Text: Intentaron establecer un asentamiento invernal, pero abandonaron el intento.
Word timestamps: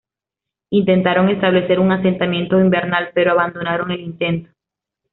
Intentaron 0.71 1.29
establecer 1.29 1.79
un 1.79 1.91
asentamiento 1.91 2.59
invernal, 2.59 3.11
pero 3.13 3.33
abandonaron 3.33 3.91
el 3.91 3.99
intento. 3.99 4.49